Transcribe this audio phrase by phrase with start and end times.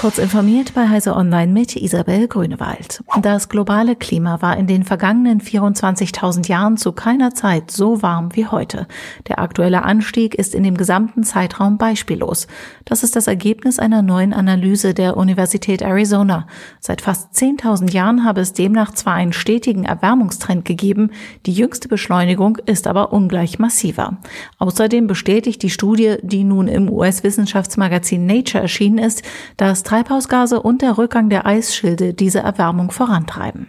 [0.00, 3.02] Kurz informiert bei Heise Online mit Isabel Grünewald.
[3.20, 8.46] Das globale Klima war in den vergangenen 24.000 Jahren zu keiner Zeit so warm wie
[8.46, 8.86] heute.
[9.26, 12.46] Der aktuelle Anstieg ist in dem gesamten Zeitraum beispiellos.
[12.84, 16.46] Das ist das Ergebnis einer neuen Analyse der Universität Arizona.
[16.78, 21.10] Seit fast 10.000 Jahren habe es demnach zwar einen stetigen Erwärmungstrend gegeben,
[21.44, 24.18] die jüngste Beschleunigung ist aber ungleich massiver.
[24.58, 29.24] Außerdem bestätigt die Studie, die nun im US-Wissenschaftsmagazin Nature erschienen ist,
[29.56, 33.68] dass Treibhausgase und der Rückgang der Eisschilde diese Erwärmung vorantreiben.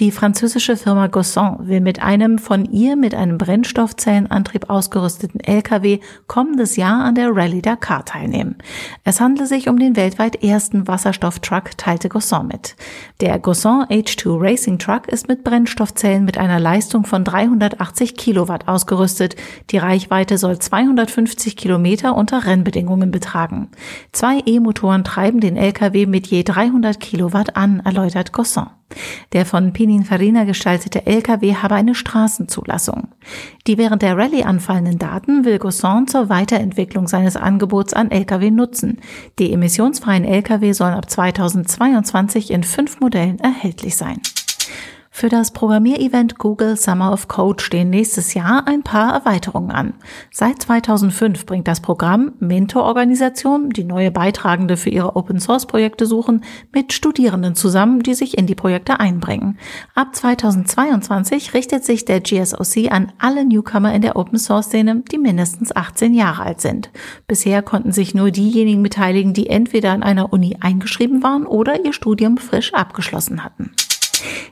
[0.00, 6.76] Die französische Firma Gosson will mit einem von ihr mit einem Brennstoffzellenantrieb ausgerüsteten LKW kommendes
[6.76, 8.56] Jahr an der Rallye Dakar teilnehmen.
[9.04, 12.76] Es handelt sich um den weltweit ersten Wasserstofftruck, teilte Gosson mit.
[13.20, 19.36] Der Gosson H2 Racing Truck ist mit Brennstoffzellen mit einer Leistung von 380 Kilowatt ausgerüstet.
[19.68, 23.68] Die Reichweite soll 250 Kilometer unter Rennbedingungen betragen.
[24.12, 28.79] Zwei E-Motoren treiben den LKW mit je 300 Kilowatt an, erläutert Gosson.
[29.32, 33.08] Der von Pininfarina gestaltete LKW habe eine Straßenzulassung.
[33.66, 38.98] Die während der Rallye anfallenden Daten will Gosson zur Weiterentwicklung seines Angebots an LKW nutzen.
[39.38, 44.20] Die emissionsfreien LKW sollen ab 2022 in fünf Modellen erhältlich sein.
[45.20, 49.92] Für das Programmierevent Google Summer of Code stehen nächstes Jahr ein paar Erweiterungen an.
[50.30, 57.54] Seit 2005 bringt das Programm Mentororganisationen, die neue Beitragende für ihre Open-Source-Projekte suchen, mit Studierenden
[57.54, 59.58] zusammen, die sich in die Projekte einbringen.
[59.94, 66.14] Ab 2022 richtet sich der GSOC an alle Newcomer in der Open-Source-Szene, die mindestens 18
[66.14, 66.88] Jahre alt sind.
[67.26, 71.92] Bisher konnten sich nur diejenigen beteiligen, die entweder an einer Uni eingeschrieben waren oder ihr
[71.92, 73.72] Studium frisch abgeschlossen hatten.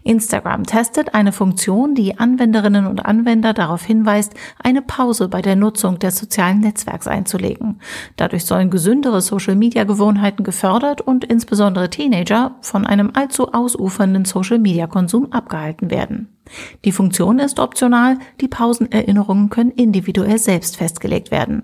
[0.02, 5.98] Instagram testet eine Funktion, die Anwenderinnen und Anwender darauf hinweist, eine Pause bei der Nutzung
[5.98, 7.80] des sozialen Netzwerks einzulegen.
[8.16, 16.37] Dadurch sollen gesündere Social-Media-Gewohnheiten gefördert und insbesondere Teenager von einem allzu ausufernden Social-Media-Konsum abgehalten werden.
[16.84, 21.62] Die Funktion ist optional, die Pausenerinnerungen können individuell selbst festgelegt werden.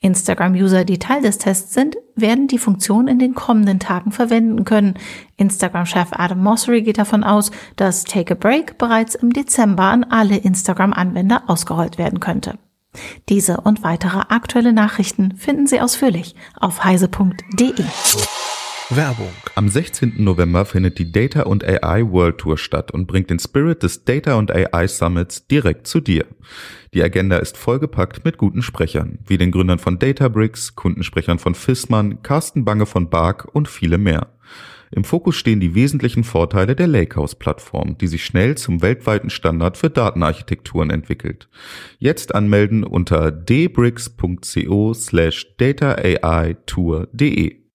[0.00, 4.94] Instagram-User, die Teil des Tests sind, werden die Funktion in den kommenden Tagen verwenden können.
[5.36, 10.36] Instagram-Chef Adam Mosseri geht davon aus, dass Take a Break bereits im Dezember an alle
[10.36, 12.58] Instagram-Anwender ausgerollt werden könnte.
[13.28, 17.74] Diese und weitere aktuelle Nachrichten finden Sie ausführlich auf heise.de.
[18.90, 19.32] Werbung.
[19.56, 20.12] Am 16.
[20.18, 24.34] November findet die Data und AI World Tour statt und bringt den Spirit des Data
[24.34, 26.24] und AI Summits direkt zu dir.
[26.94, 32.22] Die Agenda ist vollgepackt mit guten Sprechern, wie den Gründern von Databricks, Kundensprechern von Fissmann,
[32.22, 34.28] Carsten Bange von Bark und viele mehr.
[34.92, 39.90] Im Fokus stehen die wesentlichen Vorteile der Lakehouse-Plattform, die sich schnell zum weltweiten Standard für
[39.90, 41.48] Datenarchitekturen entwickelt.
[41.98, 47.65] Jetzt anmelden unter dbricks.co slash dataai-tour.de.